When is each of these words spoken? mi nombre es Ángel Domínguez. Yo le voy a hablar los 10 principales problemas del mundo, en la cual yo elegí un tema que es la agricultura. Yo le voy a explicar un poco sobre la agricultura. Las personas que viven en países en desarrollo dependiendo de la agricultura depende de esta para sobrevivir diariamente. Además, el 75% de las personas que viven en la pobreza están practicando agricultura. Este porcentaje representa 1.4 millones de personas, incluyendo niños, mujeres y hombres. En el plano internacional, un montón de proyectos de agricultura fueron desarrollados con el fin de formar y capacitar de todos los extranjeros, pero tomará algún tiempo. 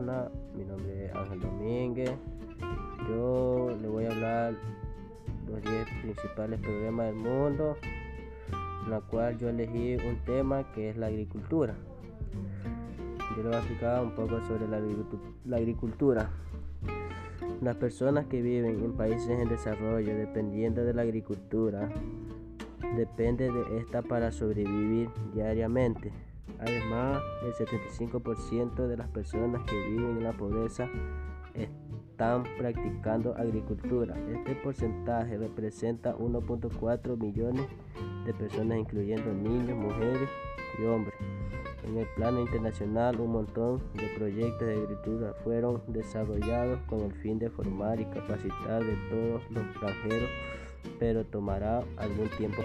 mi 0.00 0.64
nombre 0.64 1.06
es 1.06 1.14
Ángel 1.14 1.40
Domínguez. 1.40 2.10
Yo 3.06 3.76
le 3.82 3.86
voy 3.86 4.06
a 4.06 4.10
hablar 4.10 4.54
los 5.46 5.60
10 5.60 5.86
principales 6.02 6.58
problemas 6.58 7.06
del 7.06 7.16
mundo, 7.16 7.76
en 8.84 8.90
la 8.90 9.02
cual 9.02 9.36
yo 9.36 9.50
elegí 9.50 9.96
un 9.96 10.16
tema 10.24 10.72
que 10.72 10.88
es 10.88 10.96
la 10.96 11.08
agricultura. 11.08 11.74
Yo 13.36 13.42
le 13.42 13.48
voy 13.48 13.54
a 13.54 13.58
explicar 13.58 14.02
un 14.02 14.14
poco 14.14 14.40
sobre 14.46 14.66
la 14.68 15.56
agricultura. 15.58 16.30
Las 17.60 17.76
personas 17.76 18.24
que 18.24 18.40
viven 18.40 18.82
en 18.82 18.92
países 18.94 19.28
en 19.28 19.50
desarrollo 19.50 20.16
dependiendo 20.16 20.82
de 20.82 20.94
la 20.94 21.02
agricultura 21.02 21.90
depende 22.96 23.52
de 23.52 23.78
esta 23.78 24.00
para 24.00 24.32
sobrevivir 24.32 25.10
diariamente. 25.34 26.10
Además, 26.58 27.22
el 27.42 27.54
75% 27.54 28.86
de 28.86 28.96
las 28.96 29.08
personas 29.08 29.62
que 29.64 29.76
viven 29.88 30.18
en 30.18 30.24
la 30.24 30.32
pobreza 30.32 30.88
están 31.54 32.44
practicando 32.58 33.34
agricultura. 33.36 34.14
Este 34.28 34.54
porcentaje 34.56 35.38
representa 35.38 36.14
1.4 36.16 37.16
millones 37.16 37.66
de 38.26 38.34
personas, 38.34 38.78
incluyendo 38.78 39.32
niños, 39.32 39.76
mujeres 39.76 40.28
y 40.78 40.84
hombres. 40.84 41.14
En 41.84 41.96
el 41.96 42.06
plano 42.14 42.40
internacional, 42.40 43.18
un 43.20 43.32
montón 43.32 43.82
de 43.94 44.06
proyectos 44.18 44.68
de 44.68 44.74
agricultura 44.74 45.34
fueron 45.42 45.82
desarrollados 45.88 46.78
con 46.82 47.00
el 47.00 47.12
fin 47.14 47.38
de 47.38 47.48
formar 47.48 47.98
y 48.00 48.04
capacitar 48.04 48.84
de 48.84 48.96
todos 49.08 49.42
los 49.50 49.64
extranjeros, 49.64 50.30
pero 50.98 51.24
tomará 51.24 51.82
algún 51.96 52.28
tiempo. 52.36 52.62